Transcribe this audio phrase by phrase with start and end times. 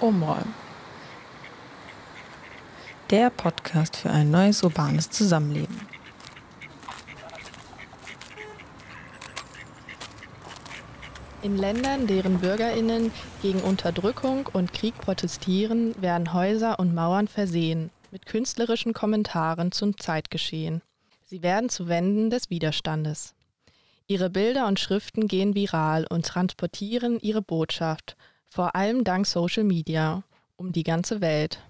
[0.00, 0.54] Umräumen.
[3.10, 5.80] Der Podcast für ein neues urbanes Zusammenleben.
[11.42, 13.10] In Ländern, deren Bürgerinnen
[13.42, 20.82] gegen Unterdrückung und Krieg protestieren, werden Häuser und Mauern versehen mit künstlerischen Kommentaren zum Zeitgeschehen.
[21.24, 23.34] Sie werden zu Wänden des Widerstandes.
[24.06, 28.16] Ihre Bilder und Schriften gehen viral und transportieren ihre Botschaft
[28.50, 30.24] vor allem dank Social Media,
[30.56, 31.60] um die ganze Welt.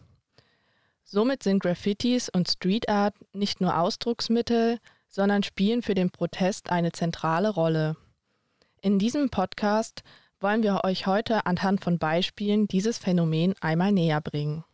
[1.04, 6.92] Somit sind Graffitis und Street Art nicht nur Ausdrucksmittel, sondern spielen für den Protest eine
[6.92, 7.96] zentrale Rolle.
[8.80, 10.02] In diesem Podcast
[10.40, 14.64] wollen wir euch heute anhand von Beispielen dieses Phänomen einmal näher bringen.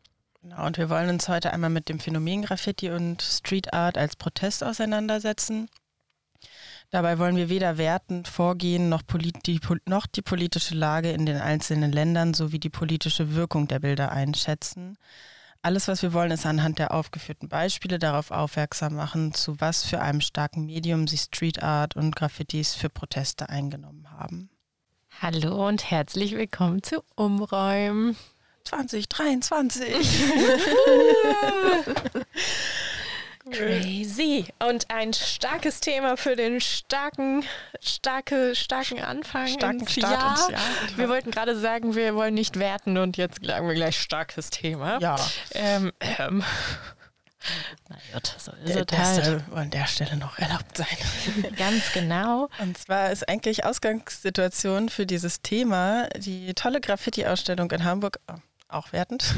[0.42, 4.14] Genau, und wir wollen uns heute einmal mit dem Phänomen Graffiti und Street Art als
[4.14, 5.68] Protest auseinandersetzen.
[6.90, 11.90] Dabei wollen wir weder wertend vorgehen, noch, die, noch die politische Lage in den einzelnen
[11.90, 14.96] Ländern sowie die politische Wirkung der Bilder einschätzen.
[15.62, 20.00] Alles, was wir wollen, ist anhand der aufgeführten Beispiele darauf aufmerksam machen, zu was für
[20.00, 24.48] einem starken Medium sich Street Art und Graffitis für Proteste eingenommen haben.
[25.20, 28.16] Hallo und herzlich willkommen zu Umräumen
[28.62, 29.88] 2023.
[33.50, 34.46] Crazy.
[34.58, 37.44] Und ein starkes Thema für den starken,
[37.80, 40.32] starke, starken Anfang starken ins Start Jahr.
[40.32, 40.98] Ins Jahr.
[40.98, 44.98] Wir wollten gerade sagen, wir wollen nicht werten und jetzt sagen wir gleich starkes Thema.
[45.00, 45.16] Ja.
[45.52, 46.42] Ähm, ähm.
[47.88, 49.24] Na gut, so ist der, es halt.
[49.24, 50.86] soll an der Stelle noch erlaubt sein.
[51.56, 52.48] Ganz genau.
[52.58, 58.18] Und zwar ist eigentlich Ausgangssituation für dieses Thema die tolle Graffiti-Ausstellung in Hamburg.
[58.26, 58.34] Oh
[58.76, 59.34] auch wertend.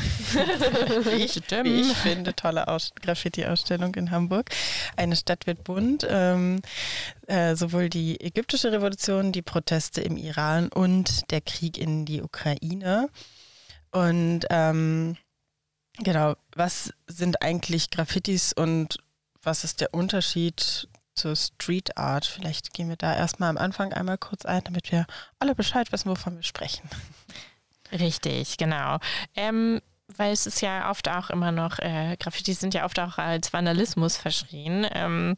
[1.17, 2.67] ich, wie ich finde, tolle
[3.01, 4.51] Graffiti-Ausstellung in Hamburg.
[4.97, 6.07] Eine Stadt wird bunt.
[6.09, 6.61] Ähm,
[7.27, 13.09] äh, sowohl die ägyptische Revolution, die Proteste im Iran und der Krieg in die Ukraine.
[13.91, 15.17] Und ähm,
[15.99, 18.99] genau, was sind eigentlich Graffitis und
[19.43, 22.27] was ist der Unterschied zur Street Art?
[22.27, 25.07] Vielleicht gehen wir da erstmal am Anfang einmal kurz ein, damit wir
[25.39, 26.89] alle Bescheid wissen, wovon wir sprechen.
[27.93, 28.99] Richtig, genau.
[29.35, 29.81] Ähm,
[30.17, 33.53] weil es ist ja oft auch immer noch, äh, Graffitis sind ja oft auch als
[33.53, 34.87] Vandalismus verschrien.
[34.93, 35.37] Ähm,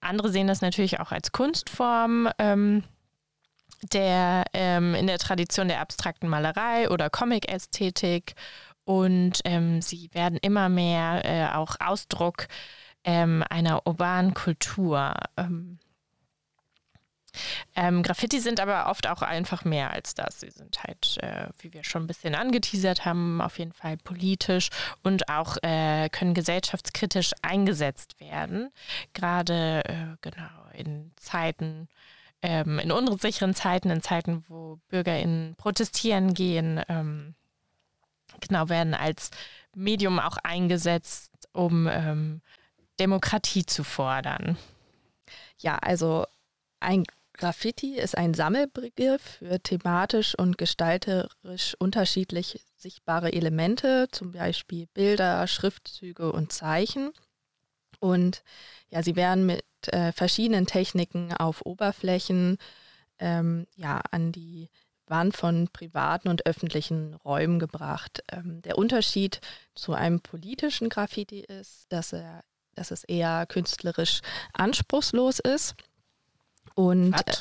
[0.00, 2.28] andere sehen das natürlich auch als Kunstform.
[2.38, 2.84] Ähm,
[3.92, 8.34] der ähm, in der Tradition der abstrakten Malerei oder Comic-Ästhetik
[8.84, 12.48] und ähm, sie werden immer mehr äh, auch Ausdruck
[13.04, 15.14] ähm, einer urbanen Kultur.
[15.36, 15.78] Ähm,
[17.74, 20.40] ähm, Graffiti sind aber oft auch einfach mehr als das.
[20.40, 24.70] Sie sind halt, äh, wie wir schon ein bisschen angeteasert haben, auf jeden Fall politisch
[25.02, 28.70] und auch äh, können gesellschaftskritisch eingesetzt werden.
[29.12, 31.88] Gerade äh, genau in Zeiten,
[32.42, 37.34] ähm, in unsicheren Zeiten, in Zeiten, wo BürgerInnen protestieren gehen, ähm,
[38.40, 39.30] genau werden als
[39.74, 42.42] Medium auch eingesetzt, um ähm,
[42.98, 44.56] Demokratie zu fordern.
[45.58, 46.26] Ja, also
[46.80, 47.04] ein
[47.36, 56.32] Graffiti ist ein Sammelbegriff für thematisch und gestalterisch unterschiedlich sichtbare Elemente, zum Beispiel Bilder, Schriftzüge
[56.32, 57.10] und Zeichen.
[57.98, 58.44] Und
[58.88, 62.58] ja, sie werden mit äh, verschiedenen Techniken auf Oberflächen
[63.18, 64.70] ähm, ja, an die
[65.06, 68.22] Wand von privaten und öffentlichen Räumen gebracht.
[68.30, 69.40] Ähm, der Unterschied
[69.74, 72.44] zu einem politischen Graffiti ist, dass, er,
[72.74, 74.20] dass es eher künstlerisch
[74.52, 75.74] anspruchslos ist
[76.74, 77.14] und?
[77.14, 77.32] Äh,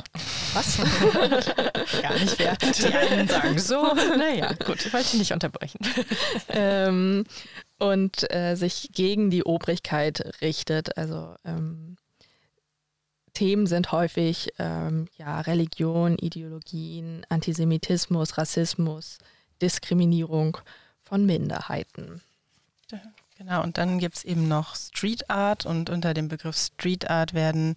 [0.53, 0.77] was?
[2.01, 2.77] Gar nicht wertend.
[2.83, 3.93] Die einen sagen so.
[3.93, 5.79] Naja, gut, ich wollte nicht unterbrechen.
[6.49, 7.25] ähm,
[7.79, 10.97] und äh, sich gegen die Obrigkeit richtet.
[10.97, 11.97] Also ähm,
[13.33, 19.17] Themen sind häufig ähm, ja, Religion, Ideologien, Antisemitismus, Rassismus,
[19.61, 20.57] Diskriminierung
[21.01, 22.21] von Minderheiten.
[23.37, 27.33] Genau, und dann gibt es eben noch Street Art und unter dem Begriff Street Art
[27.33, 27.73] werden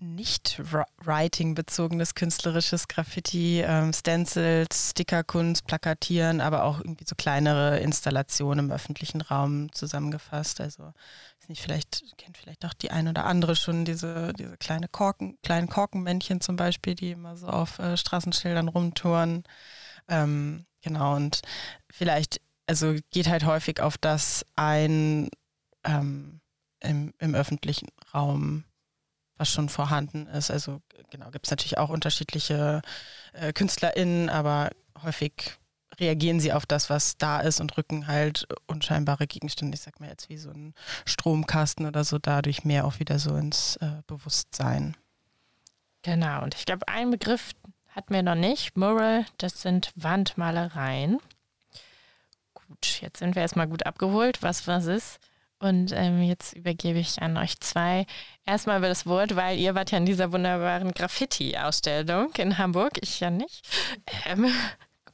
[0.00, 0.60] nicht
[1.04, 9.20] Writing-bezogenes künstlerisches Graffiti, ähm, Stencils, Stickerkunst, Plakatieren, aber auch irgendwie so kleinere Installationen im öffentlichen
[9.20, 10.60] Raum zusammengefasst.
[10.60, 10.92] Also
[11.38, 15.38] ist nicht, vielleicht kennt vielleicht auch die ein oder andere schon diese, diese kleine Korken,
[15.42, 19.44] kleinen Korkenmännchen zum Beispiel, die immer so auf äh, Straßenschildern rumtouren.
[20.08, 21.42] Ähm, genau, und
[21.90, 25.28] vielleicht, also geht halt häufig auf das ein
[25.84, 26.40] ähm,
[26.80, 28.64] im, im öffentlichen Raum
[29.40, 30.50] was schon vorhanden ist.
[30.50, 32.82] Also genau, gibt es natürlich auch unterschiedliche
[33.32, 34.70] äh, KünstlerInnen, aber
[35.02, 35.58] häufig
[35.98, 40.10] reagieren sie auf das, was da ist und rücken halt unscheinbare Gegenstände, ich sag mal
[40.10, 40.74] jetzt wie so ein
[41.06, 44.96] Stromkasten oder so, dadurch mehr auch wieder so ins äh, Bewusstsein.
[46.02, 47.52] Genau, und ich glaube, ein Begriff
[47.88, 48.76] hatten wir noch nicht.
[48.76, 51.18] Mural, das sind Wandmalereien.
[52.52, 55.18] Gut, jetzt sind wir erstmal gut abgeholt, was was ist.
[55.60, 58.06] Und ähm, jetzt übergebe ich an euch zwei
[58.46, 63.20] erstmal über das Wort, weil ihr wart ja in dieser wunderbaren Graffiti-Ausstellung in Hamburg, ich
[63.20, 63.68] ja nicht.
[64.26, 64.50] Ähm,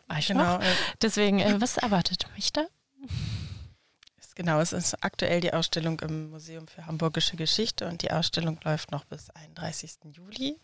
[0.06, 0.58] war ich genau.
[0.58, 0.64] Noch.
[1.02, 2.64] Deswegen, äh, was erwartet mich da?
[4.37, 8.92] Genau, es ist aktuell die Ausstellung im Museum für Hamburgische Geschichte und die Ausstellung läuft
[8.92, 10.12] noch bis 31.
[10.12, 10.60] Juli.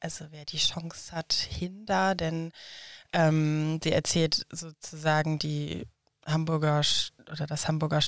[0.00, 2.50] Also wer die Chance hat, hin da, denn
[3.12, 5.86] ähm, sie erzählt sozusagen die
[6.26, 6.82] Hamburger
[7.30, 8.00] oder das Hamburger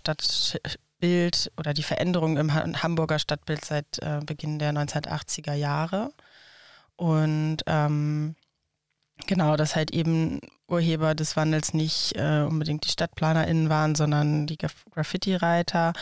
[1.04, 6.12] Stadtbild oder die Veränderung im Hamburger Stadtbild seit äh, Beginn der 1980er Jahre.
[6.96, 8.36] Und ähm,
[9.26, 14.56] genau, dass halt eben Urheber des Wandels nicht äh, unbedingt die StadtplanerInnen waren, sondern die
[14.56, 15.92] Graffiti-Reiter,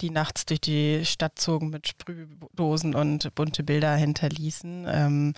[0.00, 4.86] die nachts durch die Stadt zogen mit Sprühdosen und bunte Bilder hinterließen.
[4.88, 5.34] Ähm,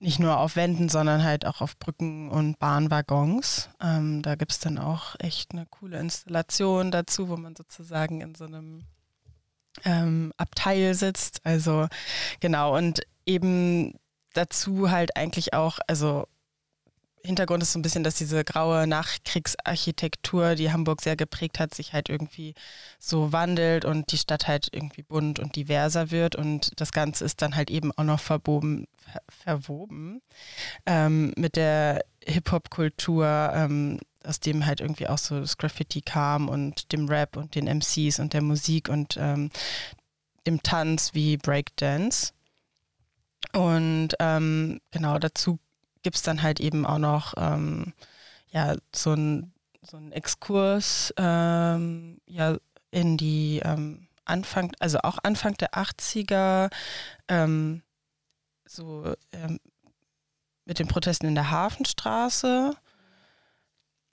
[0.00, 3.68] nicht nur auf Wänden, sondern halt auch auf Brücken und Bahnwaggons.
[3.80, 8.34] Ähm, da gibt es dann auch echt eine coole Installation dazu, wo man sozusagen in
[8.34, 8.84] so einem
[9.84, 11.40] ähm, Abteil sitzt.
[11.44, 11.88] Also
[12.40, 13.94] genau, und eben
[14.34, 16.26] dazu halt eigentlich auch, also
[17.24, 21.92] Hintergrund ist so ein bisschen, dass diese graue Nachkriegsarchitektur, die Hamburg sehr geprägt hat, sich
[21.92, 22.54] halt irgendwie
[22.98, 26.36] so wandelt und die Stadt halt irgendwie bunt und diverser wird.
[26.36, 30.20] Und das Ganze ist dann halt eben auch noch verboben, ver verwoben
[30.86, 36.92] ähm, mit der Hip-Hop-Kultur, ähm, aus dem halt irgendwie auch so das Graffiti kam und
[36.92, 39.50] dem Rap und den MCs und der Musik und ähm,
[40.46, 42.32] dem Tanz wie Breakdance.
[43.52, 45.58] Und ähm, genau dazu
[46.02, 47.92] gibt es dann halt eben auch noch ähm,
[48.50, 49.52] ja, so ein
[49.82, 52.56] so Exkurs ähm, ja,
[52.90, 56.70] in die ähm, Anfang, also auch Anfang der 80er,
[57.28, 57.82] ähm,
[58.66, 59.58] so ähm,
[60.66, 62.74] mit den Protesten in der Hafenstraße,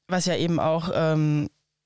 [0.08, 0.90] was ja eben auch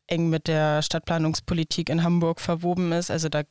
[0.09, 3.09] eng mit der Stadtplanungspolitik in Hamburg verwoben ist.
[3.09, 3.43] Also da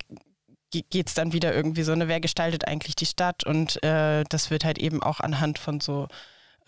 [0.71, 3.45] geht es dann wieder irgendwie so, ne, wer gestaltet eigentlich die Stadt?
[3.45, 6.09] Und äh, das wird halt eben auch anhand von so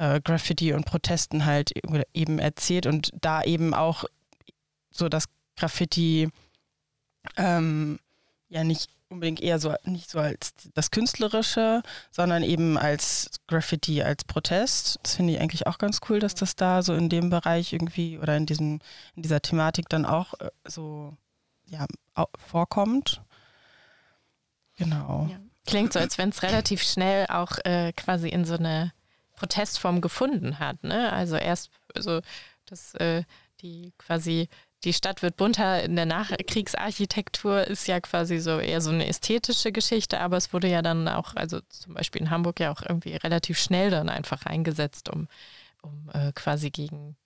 [0.01, 1.73] äh, Graffiti und Protesten halt
[2.15, 4.05] eben erzählt und da eben auch
[4.91, 5.27] so das
[5.57, 6.31] Graffiti
[7.37, 8.01] ähm,
[8.49, 14.25] ja nicht unbedingt eher so nicht so als das Künstlerische, sondern eben als Graffiti, als
[14.25, 15.01] Protest.
[15.03, 18.19] Das finde ich eigentlich auch ganz cool, dass das da so in dem Bereich irgendwie
[18.19, 18.81] oder in diesem,
[19.17, 21.15] in dieser Thematik dann auch äh, so
[21.67, 21.87] ja,
[22.39, 23.21] vorkommt.
[24.77, 25.29] Genau.
[25.31, 25.39] Ja.
[25.67, 28.93] Klingt so, als wenn es relativ schnell auch äh, quasi in so eine
[29.41, 30.85] Protestform gefunden hat.
[30.85, 31.13] Ne?
[31.13, 32.21] Also erst, also
[32.67, 33.25] dass äh,
[33.63, 34.49] die quasi
[34.85, 39.73] die Stadt wird bunter in der Nachkriegsarchitektur ist ja quasi so eher so eine ästhetische
[39.73, 43.15] Geschichte, aber es wurde ja dann auch, also zum Beispiel in Hamburg ja auch irgendwie
[43.17, 45.29] relativ schnell dann einfach eingesetzt, um,
[45.83, 47.17] um äh, quasi gegen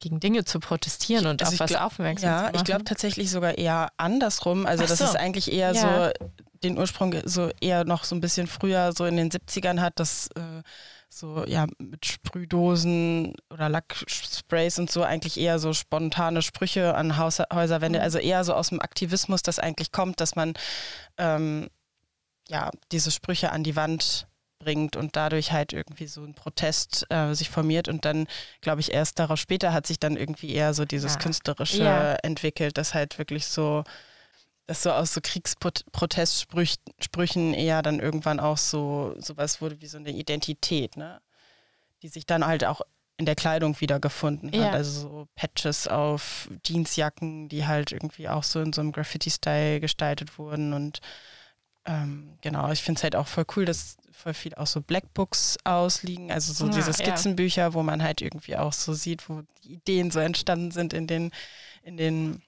[0.00, 2.54] gegen Dinge zu protestieren und also auf was glaub, aufmerksam ja, zu machen.
[2.54, 4.66] Ja, ich glaube tatsächlich sogar eher andersrum.
[4.66, 4.88] Also, so.
[4.88, 6.08] dass es eigentlich eher ja.
[6.08, 6.26] so
[6.64, 10.28] den Ursprung so eher noch so ein bisschen früher, so in den 70ern hat, dass
[10.34, 10.62] äh,
[11.18, 17.40] so ja mit Sprühdosen oder Lacksprays und so eigentlich eher so spontane Sprüche an Haus
[17.52, 18.04] Häuserwände, mhm.
[18.04, 20.54] also eher so aus dem Aktivismus, das eigentlich kommt, dass man
[21.18, 21.68] ähm,
[22.48, 24.26] ja diese Sprüche an die Wand
[24.58, 28.26] bringt und dadurch halt irgendwie so ein Protest äh, sich formiert und dann
[28.60, 31.20] glaube ich erst darauf später hat sich dann irgendwie eher so dieses ja.
[31.20, 32.14] künstlerische ja.
[32.22, 33.84] entwickelt, das halt wirklich so
[34.66, 40.10] dass so aus so Kriegsprotestsprüchen eher dann irgendwann auch so sowas wurde wie so eine
[40.10, 41.20] Identität, ne?
[42.02, 42.80] Die sich dann halt auch
[43.16, 44.58] in der Kleidung wiedergefunden hat.
[44.58, 44.70] Ja.
[44.70, 50.38] Also so Patches auf Jeansjacken, die halt irgendwie auch so in so einem Graffiti-Style gestaltet
[50.38, 50.72] wurden.
[50.72, 51.00] Und
[51.86, 55.58] ähm, genau, ich finde es halt auch voll cool, dass voll viel auch so Blackbooks
[55.64, 57.74] ausliegen, also so ja, diese Skizzenbücher, ja.
[57.74, 61.30] wo man halt irgendwie auch so sieht, wo die Ideen so entstanden sind in den,
[61.82, 62.42] in den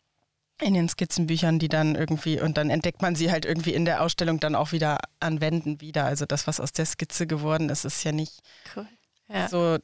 [0.60, 4.02] in den Skizzenbüchern, die dann irgendwie, und dann entdeckt man sie halt irgendwie in der
[4.02, 6.04] Ausstellung dann auch wieder an Wänden wieder.
[6.04, 8.40] Also das, was aus der Skizze geworden ist, ist ja nicht
[8.74, 8.86] cool.
[9.28, 9.48] ja.
[9.48, 9.78] so,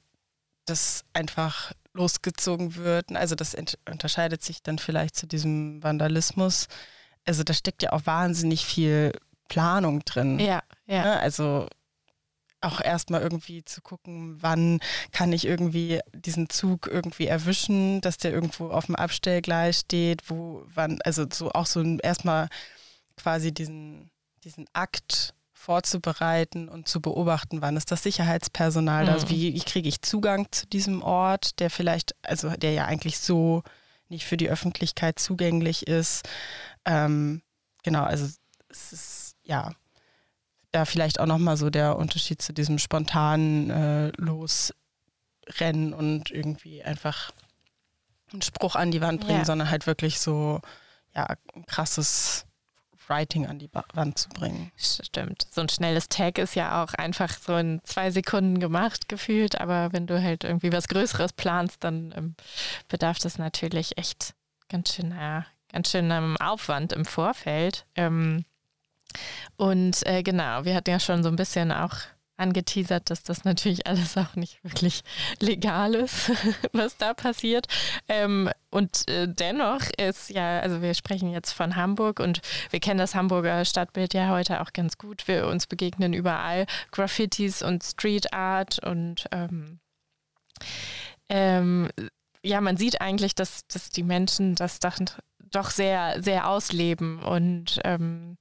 [0.64, 3.14] dass einfach losgezogen wird.
[3.14, 3.55] Also das
[3.88, 6.69] unterscheidet sich dann vielleicht zu diesem Vandalismus.
[7.26, 9.12] Also da steckt ja auch wahnsinnig viel
[9.49, 10.38] Planung drin.
[10.38, 11.05] Ja, ja.
[11.05, 11.21] Ne?
[11.21, 11.69] Also
[12.62, 14.81] auch erstmal irgendwie zu gucken, wann
[15.12, 20.64] kann ich irgendwie diesen Zug irgendwie erwischen, dass der irgendwo auf dem Abstellgleis steht, wo,
[20.75, 22.49] wann, also so auch so erstmal
[23.16, 24.11] quasi diesen,
[24.45, 29.07] diesen Akt vorzubereiten und zu beobachten, wann ist das Sicherheitspersonal mhm.
[29.07, 32.87] da, also wie, wie kriege ich Zugang zu diesem Ort, der vielleicht, also der ja
[32.87, 33.62] eigentlich so
[34.09, 36.28] nicht für die Öffentlichkeit zugänglich ist.
[36.85, 37.42] Ähm,
[37.83, 38.28] genau, also
[38.69, 39.73] es ist, ja,
[40.73, 47.31] da vielleicht auch nochmal so der Unterschied zu diesem spontanen äh, Losrennen und irgendwie einfach
[48.33, 49.45] einen Spruch an die Wand bringen, ja.
[49.45, 50.61] sondern halt wirklich so
[51.14, 52.47] ja, ein krasses
[53.09, 54.73] Writing an die Wand zu bringen.
[54.76, 55.47] Stimmt.
[55.50, 59.93] So ein schnelles Tag ist ja auch einfach so in zwei Sekunden gemacht gefühlt, aber
[59.93, 62.35] wenn du halt irgendwie was Größeres planst, dann ähm,
[62.88, 64.35] bedarf das natürlich echt
[64.69, 67.85] ganz schön, ja, ganz schön Aufwand im Vorfeld.
[67.97, 68.45] Ähm,
[69.57, 71.97] und äh, genau, wir hatten ja schon so ein bisschen auch
[72.37, 75.02] angeteasert, dass das natürlich alles auch nicht wirklich
[75.40, 76.33] legal ist,
[76.73, 77.66] was da passiert.
[78.09, 82.40] Ähm, und äh, dennoch ist ja, also wir sprechen jetzt von Hamburg und
[82.71, 85.28] wir kennen das Hamburger Stadtbild ja heute auch ganz gut.
[85.28, 89.78] Wir uns begegnen überall Graffitis und Street Art und ähm,
[91.28, 91.88] ähm,
[92.45, 94.81] ja, man sieht eigentlich, dass, dass die Menschen das
[95.38, 98.37] doch sehr, sehr ausleben und ähm,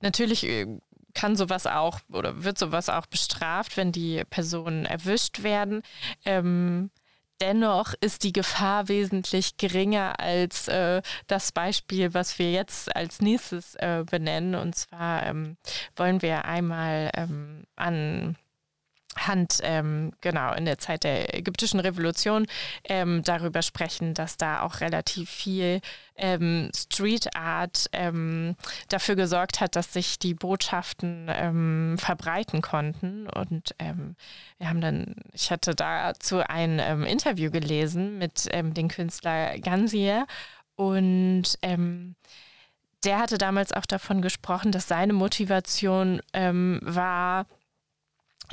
[0.00, 0.66] natürlich äh,
[1.14, 5.82] kann sowas auch oder wird sowas auch bestraft, wenn die Personen erwischt werden.
[6.24, 6.90] Ähm,
[7.40, 13.74] dennoch ist die Gefahr wesentlich geringer als äh, das Beispiel, was wir jetzt als nächstes
[13.76, 14.54] äh, benennen.
[14.54, 15.56] Und zwar ähm,
[15.96, 18.36] wollen wir einmal ähm, an
[19.26, 22.46] Hand, ähm, genau, in der Zeit der ägyptischen Revolution
[22.84, 25.80] ähm, darüber sprechen, dass da auch relativ viel
[26.16, 28.56] ähm, Street Art ähm,
[28.88, 33.28] dafür gesorgt hat, dass sich die Botschaften ähm, verbreiten konnten.
[33.28, 34.16] Und ähm,
[34.58, 40.26] wir haben dann, ich hatte dazu ein Interview gelesen mit dem Künstler Gansier
[40.76, 41.44] und
[43.04, 47.46] der hatte damals auch davon gesprochen, dass seine Motivation war,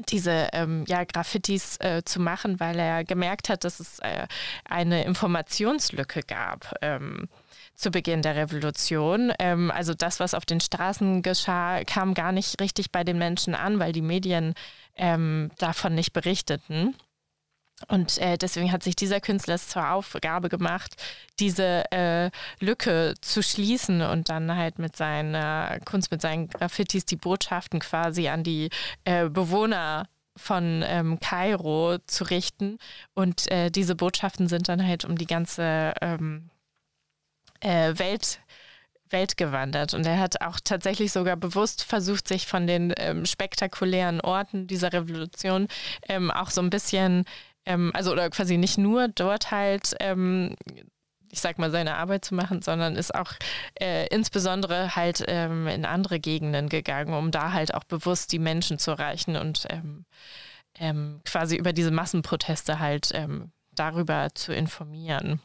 [0.09, 4.27] diese ähm, ja, Graffitis äh, zu machen, weil er gemerkt hat, dass es äh,
[4.65, 6.73] eine Informationslücke gab.
[6.81, 7.27] Ähm,
[7.75, 9.33] zu Beginn der Revolution.
[9.37, 13.53] Ähm, also das, was auf den Straßen geschah, kam gar nicht richtig bei den Menschen
[13.53, 14.53] an, weil die Medien
[14.95, 16.95] ähm, davon nicht berichteten.
[17.89, 20.95] Und äh, deswegen hat sich dieser Künstler es zur Aufgabe gemacht,
[21.39, 27.17] diese äh, Lücke zu schließen und dann halt mit seiner Kunst, mit seinen Graffitis die
[27.17, 28.69] Botschaften quasi an die
[29.03, 32.77] äh, Bewohner von ähm, Kairo zu richten.
[33.13, 36.49] Und äh, diese Botschaften sind dann halt um die ganze ähm,
[37.59, 38.39] äh, Welt
[39.11, 39.93] Welt gewandert.
[39.93, 44.91] Und er hat auch tatsächlich sogar bewusst versucht, sich von den ähm, spektakulären Orten dieser
[44.91, 45.67] Revolution
[46.09, 47.23] ähm, auch so ein bisschen
[47.65, 50.55] ähm, also oder quasi nicht nur dort halt, ähm,
[51.31, 53.33] ich sag mal, seine Arbeit zu machen, sondern ist auch
[53.79, 58.79] äh, insbesondere halt ähm, in andere Gegenden gegangen, um da halt auch bewusst die Menschen
[58.79, 60.05] zu erreichen und ähm,
[60.77, 65.41] ähm, quasi über diese Massenproteste halt ähm, darüber zu informieren.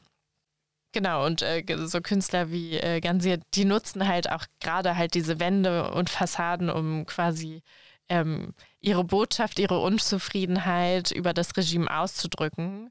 [0.92, 5.38] Genau, und äh, so Künstler wie äh, Gansier, die nutzen halt auch gerade halt diese
[5.38, 7.62] Wände und Fassaden, um quasi
[8.08, 12.90] ähm, ihre Botschaft, ihre Unzufriedenheit über das Regime auszudrücken.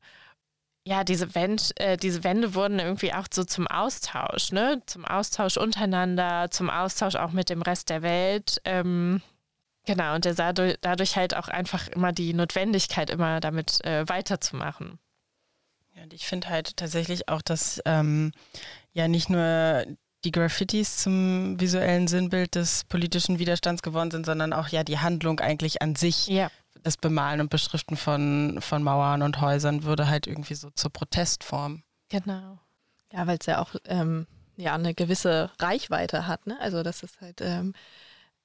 [0.86, 4.82] Ja, diese, Wend, äh, diese Wände wurden irgendwie auch so zum Austausch, ne?
[4.86, 8.62] Zum Austausch untereinander, zum Austausch auch mit dem Rest der Welt.
[8.66, 9.22] Ähm,
[9.86, 15.00] genau, und der sah dadurch halt auch einfach immer die Notwendigkeit, immer damit äh, weiterzumachen.
[15.96, 18.32] Ja, und ich finde halt tatsächlich auch, dass ähm,
[18.94, 19.86] ja nicht nur
[20.26, 25.40] die Graffitis zum visuellen Sinnbild des politischen Widerstands geworden sind, sondern auch ja die Handlung
[25.40, 26.28] eigentlich an sich.
[26.28, 26.50] Ja.
[26.84, 31.84] Das Bemalen und Beschriften von, von Mauern und Häusern würde halt irgendwie so zur Protestform.
[32.10, 32.60] Genau.
[33.12, 36.48] Ja, weil es ja auch ähm, ja, eine gewisse Reichweite hat.
[36.48, 36.58] Ne?
[36.60, 37.74] Also das ist halt, ähm,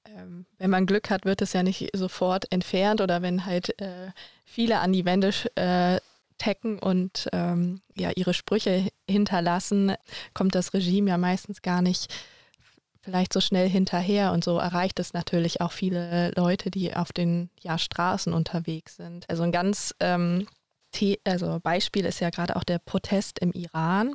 [0.04, 4.10] ähm, wenn man Glück hat, wird es ja nicht sofort entfernt oder wenn halt äh,
[4.44, 6.00] viele an die Wände äh,
[6.38, 9.94] taggen und ähm, ja, ihre Sprüche hinterlassen,
[10.32, 12.12] kommt das Regime ja meistens gar nicht
[13.00, 17.50] vielleicht so schnell hinterher und so erreicht es natürlich auch viele Leute, die auf den
[17.60, 19.28] ja, Straßen unterwegs sind.
[19.28, 20.46] Also ein ganz ähm,
[21.24, 24.14] also Beispiel ist ja gerade auch der Protest im Iran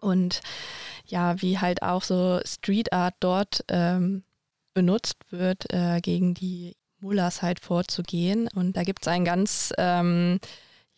[0.00, 0.40] und
[1.04, 4.22] ja, wie halt auch so Street Art dort ähm,
[4.72, 8.48] benutzt wird, äh, gegen die Mullahs halt vorzugehen.
[8.54, 10.38] Und da gibt es einen ganz ähm,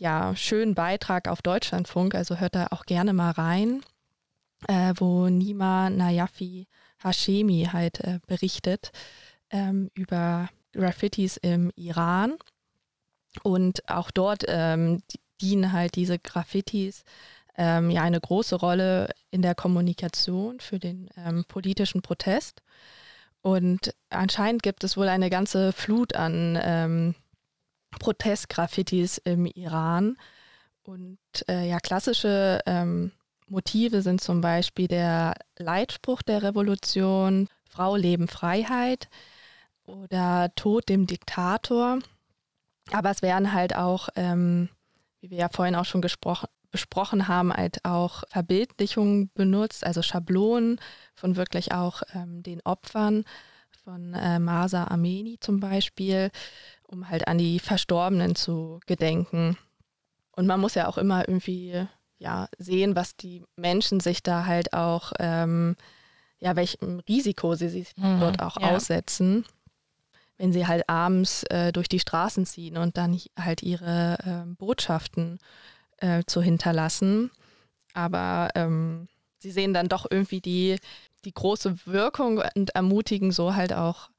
[0.02, 3.82] ja, schönen Beitrag auf Deutschlandfunk, also hört da auch gerne mal rein,
[4.66, 6.66] äh, wo Nima Nayafi
[7.00, 8.90] Hashemi halt äh, berichtet
[9.50, 12.34] ähm, über Graffitis im Iran.
[13.44, 15.02] Und auch dort ähm,
[15.40, 17.04] dienen halt diese Graffitis
[17.56, 22.60] ähm, ja eine große Rolle in der Kommunikation für den ähm, politischen Protest.
[23.40, 27.14] Und anscheinend gibt es wohl eine ganze Flut an ähm,
[27.98, 30.16] Protestgraffitis im Iran.
[30.84, 31.18] Und
[31.48, 33.12] äh, ja, klassische ähm,
[33.46, 39.08] Motive sind zum Beispiel der Leitspruch der Revolution, Frau, Leben, Freiheit
[39.84, 41.98] oder Tod dem Diktator.
[42.90, 44.68] Aber es werden halt auch, ähm,
[45.20, 50.80] wie wir ja vorhin auch schon besprochen haben, halt auch Verbildlichungen benutzt, also Schablonen
[51.14, 53.24] von wirklich auch ähm, den Opfern
[53.84, 56.30] von äh, Masa Ameni zum Beispiel,
[56.92, 59.56] um halt an die Verstorbenen zu gedenken.
[60.36, 61.86] Und man muss ja auch immer irgendwie
[62.18, 65.76] ja, sehen, was die Menschen sich da halt auch, ähm,
[66.38, 68.70] ja, welchem Risiko sie sich mhm, dort auch ja.
[68.70, 69.44] aussetzen,
[70.38, 75.38] wenn sie halt abends äh, durch die Straßen ziehen und dann halt ihre äh, Botschaften
[75.98, 77.30] äh, zu hinterlassen.
[77.94, 79.08] Aber ähm,
[79.38, 80.78] sie sehen dann doch irgendwie die,
[81.24, 84.10] die große Wirkung und ermutigen so halt auch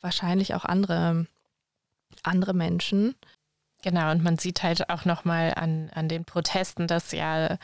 [0.00, 1.26] wahrscheinlich auch andere,
[2.22, 3.14] andere Menschen.
[3.82, 7.58] Genau, und man sieht halt auch nochmal an, an den Protesten, dass ja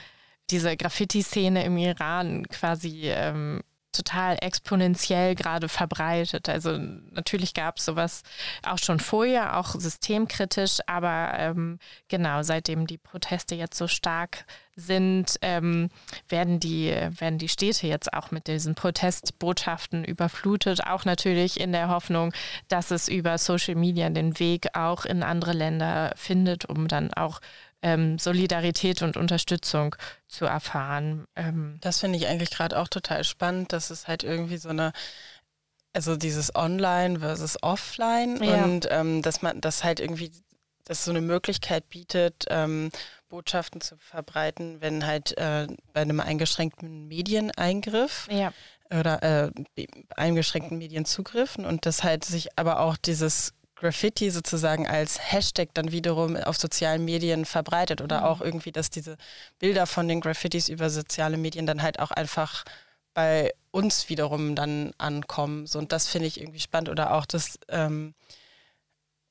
[0.51, 3.63] diese Graffiti-Szene im Iran quasi ähm,
[3.93, 6.49] total exponentiell gerade verbreitet.
[6.49, 8.23] Also natürlich gab es sowas
[8.63, 11.79] auch schon vorher, auch systemkritisch, aber ähm,
[12.09, 14.45] genau, seitdem die Proteste jetzt so stark
[14.77, 15.91] sind, ähm,
[16.29, 21.89] werden, die, werden die Städte jetzt auch mit diesen Protestbotschaften überflutet, auch natürlich in der
[21.89, 22.33] Hoffnung,
[22.69, 27.41] dass es über Social Media den Weg auch in andere Länder findet, um dann auch
[27.83, 29.95] ähm, Solidarität und Unterstützung
[30.27, 31.27] zu erfahren.
[31.37, 34.93] Ähm das finde ich eigentlich gerade auch total spannend, dass es halt irgendwie so eine
[35.93, 38.65] also dieses Online versus Offline ja.
[38.65, 40.31] und ähm, dass man das halt irgendwie,
[40.85, 42.91] das so eine Möglichkeit bietet, ähm,
[43.29, 48.53] Botschaften zu verbreiten, wenn halt äh, bei einem eingeschränkten Medieneingriff ja.
[48.91, 49.51] oder äh,
[50.15, 56.37] eingeschränkten Medienzugriffen und das halt sich aber auch dieses Graffiti sozusagen als Hashtag dann wiederum
[56.37, 58.25] auf sozialen Medien verbreitet oder mhm.
[58.27, 59.17] auch irgendwie, dass diese
[59.59, 62.65] Bilder von den Graffitis über soziale Medien dann halt auch einfach
[63.15, 65.67] bei uns wiederum dann ankommen.
[65.67, 66.89] So, und das finde ich irgendwie spannend.
[66.89, 68.15] Oder auch, dass, ähm,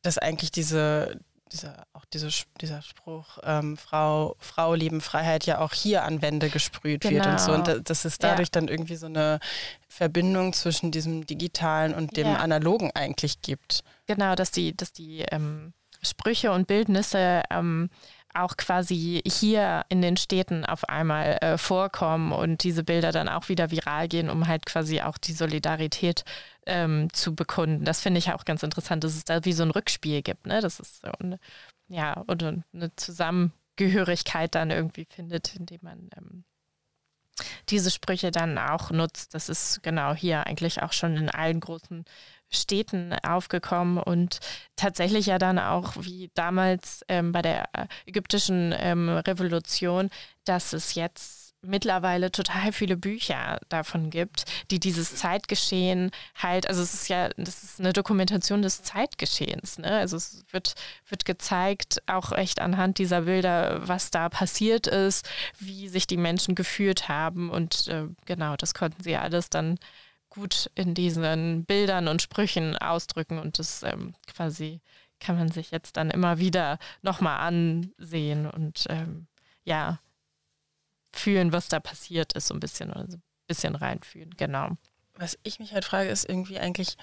[0.01, 1.19] dass eigentlich diese,
[1.51, 2.29] dieser, auch diese,
[2.61, 7.15] dieser Spruch, ähm, Frau, Frau, Leben, Freiheit ja auch hier an Wände gesprüht genau.
[7.15, 7.53] wird und so.
[7.53, 8.51] Und dass es dadurch ja.
[8.53, 9.39] dann irgendwie so eine
[9.87, 12.37] Verbindung zwischen diesem Digitalen und dem ja.
[12.37, 13.81] Analogen eigentlich gibt.
[14.05, 17.89] Genau, dass die, dass die ähm, Sprüche und Bildnisse ähm,
[18.37, 23.49] auch quasi hier in den Städten auf einmal äh, vorkommen und diese Bilder dann auch
[23.49, 26.23] wieder viral gehen, um halt quasi auch die Solidarität
[26.65, 27.85] ähm, zu bekunden.
[27.85, 30.61] Das finde ich auch ganz interessant, dass es da wie so ein Rückspiel gibt, ne?
[30.61, 31.39] Das ist so eine,
[31.87, 36.43] ja, oder eine Zusammengehörigkeit dann irgendwie findet, indem man ähm,
[37.69, 39.33] diese Sprüche dann auch nutzt.
[39.33, 42.05] Das ist genau hier eigentlich auch schon in allen großen
[42.49, 44.39] Städten aufgekommen und
[44.75, 47.69] tatsächlich ja dann auch wie damals ähm, bei der
[48.05, 50.09] ägyptischen ähm, Revolution,
[50.45, 56.93] dass es jetzt mittlerweile total viele Bücher davon gibt, die dieses Zeitgeschehen halt, also es
[56.93, 59.97] ist ja, das ist eine Dokumentation des Zeitgeschehens, ne?
[59.97, 60.75] Also es wird,
[61.09, 65.27] wird gezeigt, auch echt anhand dieser Bilder, was da passiert ist,
[65.59, 69.79] wie sich die Menschen gefühlt haben und äh, genau, das konnten sie alles dann
[70.37, 74.81] gut in diesen Bildern und Sprüchen ausdrücken und das ähm, quasi
[75.19, 79.27] kann man sich jetzt dann immer wieder nochmal ansehen und ähm,
[79.63, 79.99] ja,
[81.11, 84.77] fühlen, was da passiert ist, so ein bisschen oder so ein bisschen reinfühlen, genau.
[85.15, 86.97] Was ich mich halt frage, ist irgendwie eigentlich,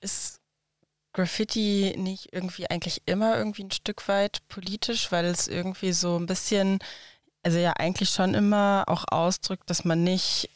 [0.00, 0.40] ist
[1.12, 6.26] Graffiti nicht irgendwie eigentlich immer irgendwie ein Stück weit politisch, weil es irgendwie so ein
[6.26, 6.80] bisschen,
[7.44, 10.50] also ja eigentlich schon immer auch ausdrückt, dass man nicht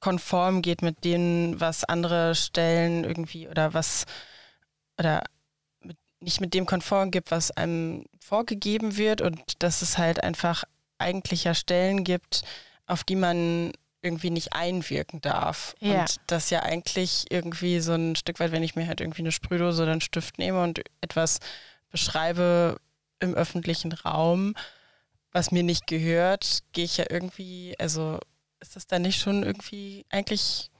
[0.00, 4.06] konform geht mit dem, was andere Stellen irgendwie oder was
[4.98, 5.22] oder
[5.82, 10.64] mit, nicht mit dem konform gibt, was einem vorgegeben wird und dass es halt einfach
[10.98, 12.42] eigentlich ja Stellen gibt,
[12.86, 15.74] auf die man irgendwie nicht einwirken darf.
[15.80, 16.00] Ja.
[16.00, 19.32] Und das ja eigentlich irgendwie so ein Stück weit, wenn ich mir halt irgendwie eine
[19.32, 21.38] Sprühdose oder einen Stift nehme und etwas
[21.90, 22.76] beschreibe
[23.18, 24.54] im öffentlichen Raum,
[25.32, 28.18] was mir nicht gehört, gehe ich ja irgendwie, also
[28.60, 30.70] ist das dann nicht schon irgendwie eigentlich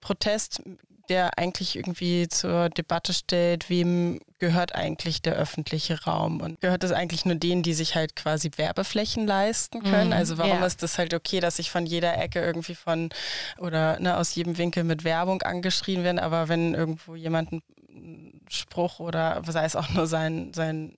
[0.00, 0.62] Protest,
[1.08, 6.92] der eigentlich irgendwie zur Debatte stellt, wem gehört eigentlich der öffentliche Raum und gehört das
[6.92, 10.08] eigentlich nur denen, die sich halt quasi Werbeflächen leisten können?
[10.08, 10.66] Mhm, also warum ja.
[10.66, 13.10] ist das halt okay, dass ich von jeder Ecke irgendwie von
[13.58, 18.98] oder ne, aus jedem Winkel mit Werbung angeschrien werde, aber wenn irgendwo jemand einen Spruch
[19.00, 20.96] oder sei es auch nur sein, sein,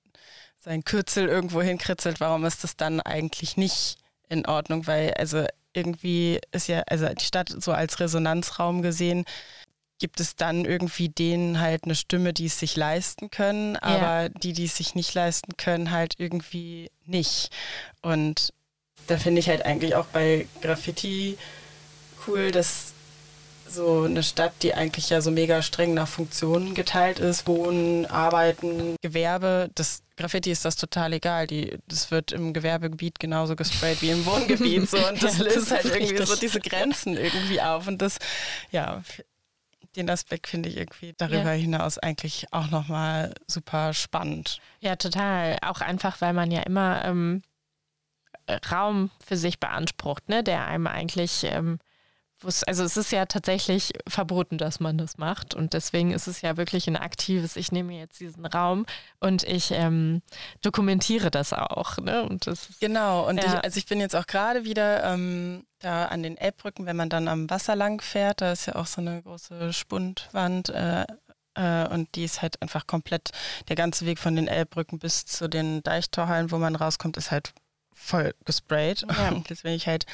[0.56, 4.86] sein Kürzel irgendwo hinkritzelt, warum ist das dann eigentlich nicht in Ordnung?
[4.86, 9.24] Weil also irgendwie ist ja, also die Stadt so als Resonanzraum gesehen,
[9.98, 14.28] gibt es dann irgendwie denen halt eine Stimme, die es sich leisten können, aber ja.
[14.28, 17.50] die, die es sich nicht leisten können, halt irgendwie nicht.
[18.02, 18.52] Und
[19.06, 21.38] da finde ich halt eigentlich auch bei Graffiti
[22.26, 22.92] cool, dass
[23.68, 28.96] so eine Stadt, die eigentlich ja so mega streng nach Funktionen geteilt ist, Wohnen, Arbeiten,
[29.02, 31.46] Gewerbe, das Graffiti ist das total egal.
[31.46, 34.88] Die, das wird im Gewerbegebiet genauso gesprayt wie im Wohngebiet.
[34.88, 36.28] So, und das ja, löst halt irgendwie richtig.
[36.28, 37.86] so diese Grenzen irgendwie auf.
[37.86, 38.18] Und das,
[38.70, 39.02] ja,
[39.94, 41.60] den Aspekt finde ich irgendwie darüber ja.
[41.60, 44.60] hinaus eigentlich auch nochmal super spannend.
[44.80, 45.58] Ja, total.
[45.62, 47.42] Auch einfach, weil man ja immer ähm,
[48.70, 51.78] Raum für sich beansprucht, ne, der einem eigentlich ähm,
[52.44, 56.56] also es ist ja tatsächlich verboten, dass man das macht und deswegen ist es ja
[56.56, 58.86] wirklich ein aktives, ich nehme jetzt diesen Raum
[59.20, 60.22] und ich ähm,
[60.60, 61.96] dokumentiere das auch.
[61.98, 62.22] Ne?
[62.24, 63.44] Und das ist, genau, und ja.
[63.44, 67.08] ich, also ich bin jetzt auch gerade wieder ähm, da an den Elbbrücken, wenn man
[67.08, 71.06] dann am Wasser lang fährt, da ist ja auch so eine große Spundwand äh,
[71.54, 73.30] äh, und die ist halt einfach komplett,
[73.68, 77.52] der ganze Weg von den Elbbrücken bis zu den Deichtorhallen, wo man rauskommt, ist halt
[77.92, 79.06] voll gesprayt.
[79.08, 79.28] Ja.
[79.34, 80.06] Und jetzt bin ich halt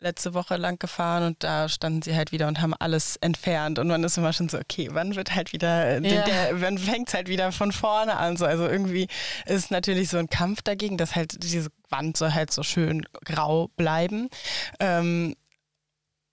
[0.00, 3.88] letzte Woche lang gefahren und da standen sie halt wieder und haben alles entfernt und
[3.88, 6.22] man ist immer schon so, okay, wann wird halt wieder, äh, ja.
[6.22, 8.36] der, wann fängt es halt wieder von vorne an?
[8.36, 9.08] So, also irgendwie
[9.46, 13.68] ist natürlich so ein Kampf dagegen, dass halt diese Wand soll halt so schön grau
[13.76, 14.28] bleiben.
[14.78, 15.34] Ähm,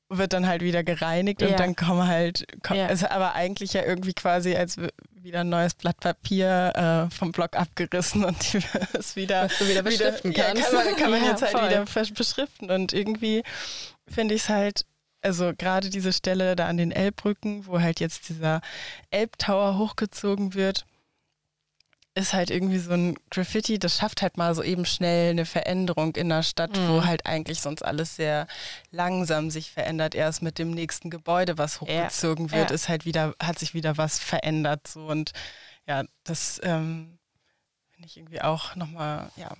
[0.09, 1.47] wird dann halt wieder gereinigt ja.
[1.47, 2.87] und dann kommen halt, komm, ja.
[2.87, 4.77] ist aber eigentlich ja irgendwie quasi als
[5.25, 8.57] wieder ein neues Blatt Papier äh, vom Block abgerissen und die
[8.97, 10.71] ist wieder, Was du wieder beschriften wieder, kannst.
[10.71, 11.69] Ja, kann man, kann man jetzt halt voll.
[11.69, 13.43] wieder beschriften und irgendwie
[14.07, 14.85] finde ich es halt,
[15.21, 18.61] also gerade diese Stelle da an den Elbbrücken, wo halt jetzt dieser
[19.09, 20.85] Elbtower hochgezogen wird,
[22.15, 26.15] ist halt irgendwie so ein Graffiti, das schafft halt mal so eben schnell eine Veränderung
[26.15, 26.87] in der Stadt, mhm.
[26.87, 28.47] wo halt eigentlich sonst alles sehr
[28.89, 30.15] langsam sich verändert.
[30.15, 32.53] Erst mit dem nächsten Gebäude, was hochgezogen ja.
[32.53, 32.75] wird, ja.
[32.75, 34.87] ist halt wieder, hat sich wieder was verändert.
[34.87, 35.33] So und
[35.87, 37.19] ja, das ähm,
[37.91, 39.51] finde ich irgendwie auch nochmal, ja,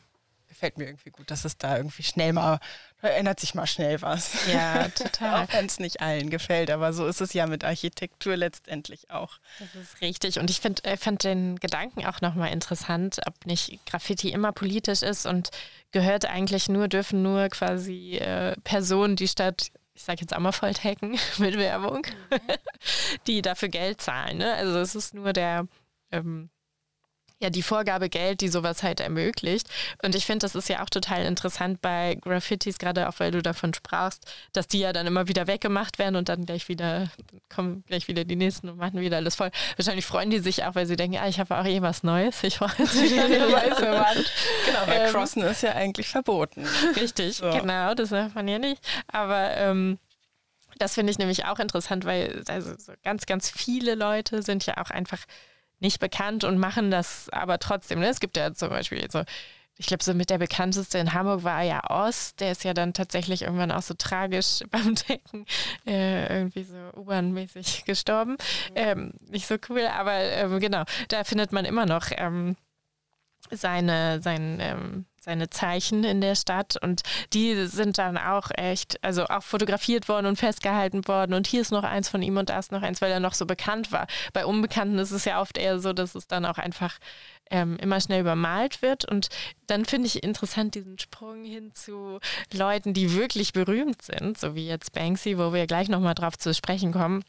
[0.56, 2.60] gefällt mir irgendwie gut, dass es da irgendwie schnell mal,
[3.02, 4.48] da ändert sich mal schnell was.
[4.48, 5.44] Ja, total.
[5.44, 9.38] auch wenn es nicht allen gefällt, aber so ist es ja mit Architektur letztendlich auch.
[9.60, 10.40] Das ist richtig.
[10.40, 15.02] Und ich finde äh, find den Gedanken auch nochmal interessant, ob nicht Graffiti immer politisch
[15.02, 15.50] ist und
[15.92, 21.18] gehört eigentlich nur, dürfen nur quasi äh, Personen die Stadt ich sage jetzt einmal volltaken
[21.38, 22.40] mit Werbung, mhm.
[23.28, 24.38] die dafür Geld zahlen.
[24.38, 24.54] Ne?
[24.54, 25.68] Also es ist nur der
[26.12, 26.50] ähm,
[27.40, 29.68] ja die Vorgabe Geld, die sowas halt ermöglicht.
[30.04, 33.42] Und ich finde, das ist ja auch total interessant bei Graffitis, gerade auch weil du
[33.42, 37.10] davon sprachst, dass die ja dann immer wieder weggemacht werden und dann gleich wieder
[37.54, 39.52] kommen gleich wieder die nächsten und machen wieder alles voll.
[39.76, 42.44] Wahrscheinlich freuen die sich auch, weil sie denken, ah, ich habe auch eh was Neues.
[42.44, 44.32] Ich freue mich wieder eine weiße Wand.
[44.66, 46.66] Genau, weil ähm, Crossen ist ja eigentlich verboten.
[46.96, 47.50] Richtig, so.
[47.50, 48.82] genau, das darf man ja nicht.
[49.08, 50.00] Aber ähm,
[50.78, 54.78] das finde ich nämlich auch interessant, weil also so ganz, ganz viele Leute sind ja
[54.78, 55.20] auch einfach
[55.80, 58.00] nicht bekannt und machen das aber trotzdem.
[58.00, 58.08] Ne?
[58.08, 59.24] Es gibt ja zum Beispiel so,
[59.78, 62.94] ich glaube, so mit der bekannteste in Hamburg war ja Oz, der ist ja dann
[62.94, 65.46] tatsächlich irgendwann auch so tragisch beim Decken
[65.86, 68.32] äh, irgendwie so U-Bahn-mäßig gestorben.
[68.32, 68.76] Mhm.
[68.76, 72.56] Ähm, nicht so cool, aber ähm, genau, da findet man immer noch ähm,
[73.52, 77.02] seine, sein, ähm, seine Zeichen in der Stadt und
[77.34, 81.72] die sind dann auch echt, also auch fotografiert worden und festgehalten worden und hier ist
[81.72, 84.08] noch eins von ihm und da ist noch eins, weil er noch so bekannt war.
[84.34, 86.98] Bei Unbekannten ist es ja oft eher so, dass es dann auch einfach
[87.52, 89.28] ähm, immer schnell übermalt wird und
[89.68, 92.20] dann finde ich interessant diesen Sprung hin zu
[92.54, 96.54] Leuten, die wirklich berühmt sind, so wie jetzt Banksy, wo wir gleich nochmal drauf zu
[96.54, 97.24] sprechen kommen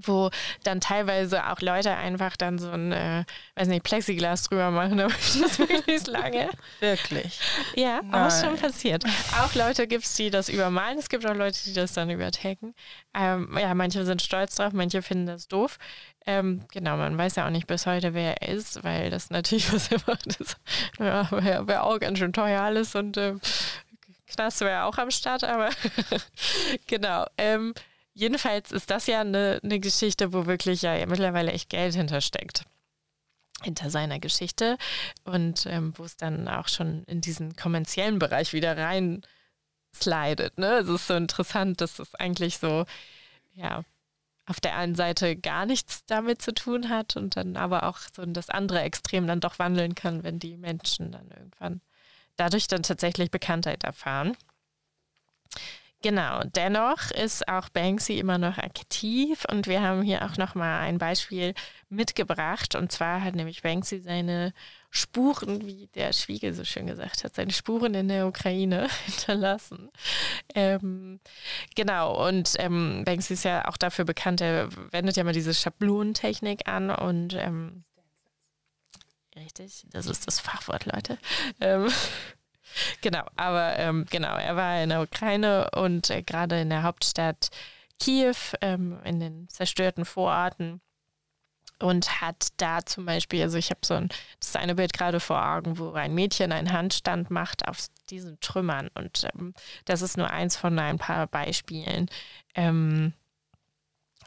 [0.00, 0.30] wo
[0.64, 3.24] dann teilweise auch Leute einfach dann so ein, äh,
[3.56, 6.50] weiß nicht, Plexiglas drüber machen, aber das wirklich lange.
[6.80, 7.38] Wirklich?
[7.74, 8.14] Ja, Nein.
[8.14, 9.04] auch schon passiert.
[9.40, 12.74] Auch Leute gibt es, die das übermalen, es gibt auch Leute, die das dann übertaken.
[13.14, 15.78] Ähm, ja, manche sind stolz drauf, manche finden das doof.
[16.24, 19.72] Ähm, genau, man weiß ja auch nicht bis heute, wer er ist, weil das natürlich
[19.72, 20.56] was er macht ist.
[20.98, 23.34] Ja, wäre wär auch ganz schön teuer alles und äh,
[24.32, 25.70] Knast wäre auch am Start, aber
[26.86, 27.26] genau.
[27.36, 27.74] Ähm,
[28.14, 32.64] Jedenfalls ist das ja eine, eine Geschichte, wo wirklich ja mittlerweile echt Geld hintersteckt
[33.62, 34.76] hinter seiner Geschichte
[35.24, 39.22] und ähm, wo es dann auch schon in diesen kommerziellen Bereich wieder rein
[39.94, 40.58] slidet.
[40.58, 40.78] Ne?
[40.78, 42.86] Es ist so interessant, dass es eigentlich so,
[43.54, 43.84] ja,
[44.46, 48.22] auf der einen Seite gar nichts damit zu tun hat und dann aber auch so
[48.22, 51.80] in das andere Extrem dann doch wandeln kann, wenn die Menschen dann irgendwann
[52.36, 54.36] dadurch dann tatsächlich Bekanntheit erfahren.
[56.02, 60.98] Genau, dennoch ist auch Banksy immer noch aktiv und wir haben hier auch nochmal ein
[60.98, 61.54] Beispiel
[61.90, 64.52] mitgebracht und zwar hat nämlich Banksy seine
[64.90, 69.90] Spuren, wie der Schwiegel so schön gesagt hat, seine Spuren in der Ukraine hinterlassen.
[70.56, 71.20] Ähm,
[71.76, 76.66] genau, und ähm, Banksy ist ja auch dafür bekannt, er wendet ja mal diese Schablonentechnik
[76.66, 77.84] an und ähm,
[79.36, 81.16] richtig, das ist das Fachwort, Leute.
[81.60, 81.88] Ähm,
[83.00, 87.48] Genau, aber ähm, genau, er war in der Ukraine und äh, gerade in der Hauptstadt
[87.98, 90.80] Kiew ähm, in den zerstörten Vororten
[91.82, 94.08] und hat da zum Beispiel, also ich habe so ein,
[94.40, 98.88] das eine Bild gerade vor Augen, wo ein Mädchen einen Handstand macht auf diesen Trümmern
[98.94, 102.08] und ähm, das ist nur eins von ein paar Beispielen,
[102.54, 103.12] ähm,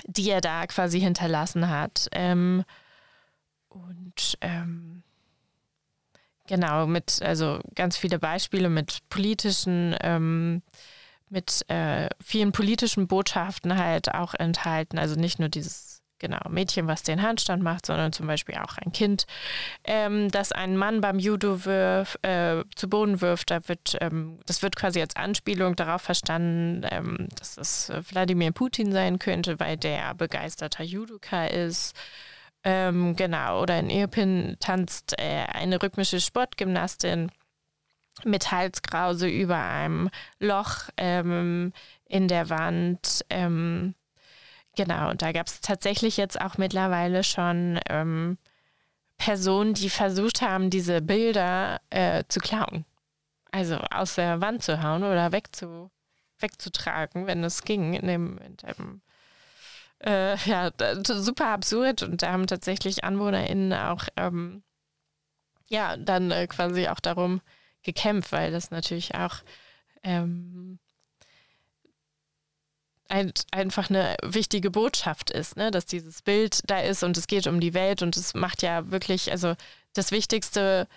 [0.05, 2.07] die er da quasi hinterlassen hat.
[2.11, 2.63] Ähm,
[3.69, 5.03] und ähm,
[6.47, 10.61] genau, mit, also ganz viele Beispiele mit politischen, ähm,
[11.29, 14.99] mit äh, vielen politischen Botschaften halt auch enthalten.
[14.99, 18.91] Also nicht nur dieses genau, Mädchen, was den Handstand macht, sondern zum Beispiel auch ein
[18.91, 19.25] Kind,
[19.83, 23.51] ähm, das einen Mann beim Judo wirf, äh, zu Boden wirft.
[23.51, 28.91] Da wird, ähm, das wird quasi als Anspielung darauf verstanden, ähm, dass es Wladimir Putin
[28.91, 31.95] sein könnte, weil der begeisterter Judoka ist.
[32.67, 37.31] Ähm, genau, oder in Irpin tanzt äh, eine rhythmische Sportgymnastin
[38.23, 41.73] mit Halskrause über einem Loch ähm,
[42.05, 43.23] in der Wand.
[43.29, 43.93] Ähm,
[44.75, 48.39] genau, und da gab es tatsächlich jetzt auch mittlerweile schon ähm,
[49.17, 52.83] Personen, die versucht haben, diese Bilder äh, zu klauen.
[53.51, 55.91] Also aus der Wand zu hauen oder wegzu,
[56.39, 59.01] wegzutragen, wenn es ging, in dem, in dem
[59.99, 60.71] äh, ja,
[61.03, 64.63] super absurd und da haben tatsächlich AnwohnerInnen auch ähm,
[65.67, 67.41] ja, dann äh, quasi auch darum
[67.83, 69.37] gekämpft, weil das natürlich auch
[70.03, 70.79] ähm,
[73.07, 75.71] ein, einfach eine wichtige Botschaft ist, ne?
[75.71, 78.89] dass dieses Bild da ist und es geht um die Welt und es macht ja
[78.91, 79.55] wirklich, also
[79.93, 80.87] das Wichtigste,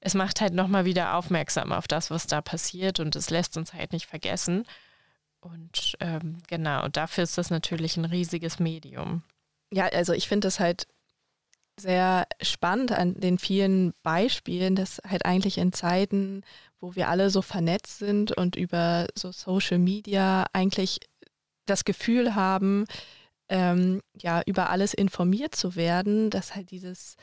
[0.00, 3.72] es macht halt nochmal wieder aufmerksam auf das, was da passiert und es lässt uns
[3.72, 4.64] halt nicht vergessen.
[5.46, 9.22] Und ähm, genau, dafür ist das natürlich ein riesiges Medium.
[9.72, 10.86] Ja, also ich finde das halt
[11.78, 16.42] sehr spannend an den vielen Beispielen, dass halt eigentlich in Zeiten,
[16.80, 21.00] wo wir alle so vernetzt sind und über so Social Media eigentlich
[21.66, 22.86] das Gefühl haben,
[23.48, 27.16] ähm, ja, über alles informiert zu werden, dass halt dieses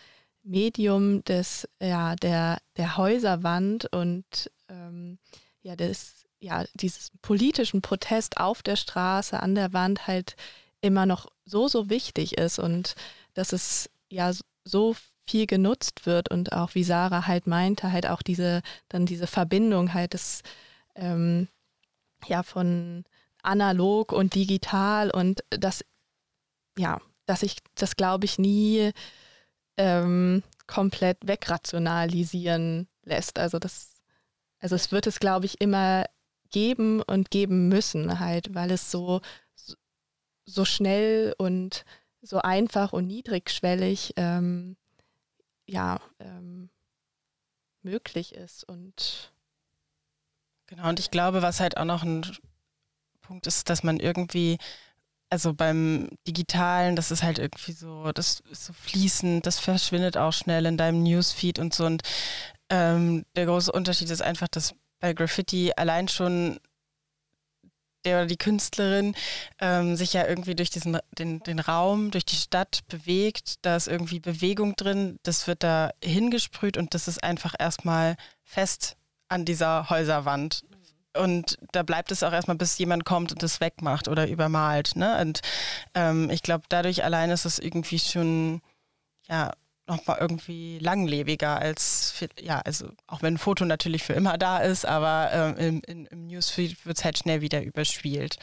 [0.43, 5.17] Medium des, ja, der, der Häuserwand und ähm,
[5.61, 10.35] ja, des ja, dieses politischen Protest auf der Straße, an der Wand halt
[10.81, 12.95] immer noch so, so wichtig ist und
[13.33, 14.31] dass es ja
[14.65, 19.25] so viel genutzt wird und auch wie Sarah halt meinte, halt auch diese, dann diese
[19.25, 20.43] Verbindung halt des,
[20.95, 21.47] ähm,
[22.27, 23.05] ja, von
[23.41, 25.85] analog und digital und das,
[26.77, 28.91] ja, dass ich das glaube ich nie
[29.77, 33.39] ähm, komplett wegrationalisieren lässt.
[33.39, 34.01] Also das,
[34.59, 36.05] also es wird es glaube ich immer
[36.53, 39.19] geben und geben müssen, halt, weil es so,
[40.45, 41.83] so schnell und
[42.21, 44.77] so einfach und niedrigschwellig ähm,
[45.65, 46.69] ja, ähm,
[47.81, 48.63] möglich ist.
[48.63, 49.33] Und
[50.67, 52.25] genau, und ich glaube, was halt auch noch ein
[53.21, 54.57] Punkt ist, dass man irgendwie,
[55.29, 60.33] also beim Digitalen, das ist halt irgendwie so, das ist so fließend, das verschwindet auch
[60.33, 61.85] schnell in deinem Newsfeed und so.
[61.85, 62.03] Und
[62.69, 66.61] ähm, der große Unterschied ist einfach, dass bei Graffiti allein schon
[68.05, 69.15] der oder die Künstlerin
[69.59, 73.65] ähm, sich ja irgendwie durch diesen, den, den Raum, durch die Stadt bewegt.
[73.65, 78.95] Da ist irgendwie Bewegung drin, das wird da hingesprüht und das ist einfach erstmal fest
[79.27, 80.63] an dieser Häuserwand.
[81.17, 84.95] Und da bleibt es auch erstmal, bis jemand kommt und das wegmacht oder übermalt.
[84.95, 85.19] Ne?
[85.19, 85.41] Und
[85.95, 88.61] ähm, ich glaube, dadurch allein ist es irgendwie schon
[89.27, 89.51] ja,
[89.87, 94.85] nochmal irgendwie langlebiger als, ja, also auch wenn ein Foto natürlich für immer da ist,
[94.85, 98.37] aber ähm, im, im, Newsfeed wird es halt schnell wieder überspielt.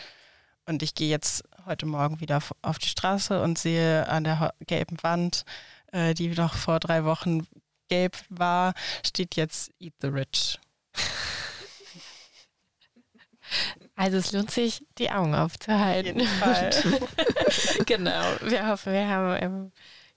[0.66, 5.02] Und ich gehe jetzt heute Morgen wieder auf die Straße und sehe an der gelben
[5.02, 5.44] Wand,
[5.92, 7.46] äh, die noch vor drei Wochen
[7.88, 8.74] gelb war,
[9.04, 10.58] steht jetzt Eat the Rich.
[13.96, 16.18] Also es lohnt sich, die Augen aufzuhalten.
[17.86, 18.22] genau.
[18.42, 19.72] Wir hoffen, wir haben ähm,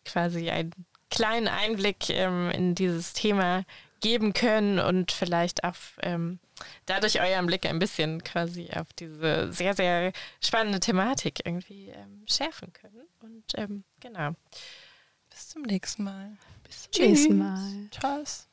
[0.05, 0.71] quasi ein
[1.13, 3.65] kleinen Einblick ähm, in dieses Thema
[4.01, 6.39] geben können und vielleicht auch ähm,
[6.87, 12.73] dadurch euren Blick ein bisschen quasi auf diese sehr, sehr spannende Thematik irgendwie ähm, schärfen
[12.73, 13.07] können.
[13.21, 14.31] Und ähm, genau.
[15.29, 16.35] Bis zum nächsten Mal.
[16.63, 17.07] Bis zum Tschüss.
[17.07, 17.89] nächsten Mal.
[17.91, 18.49] Tschüss.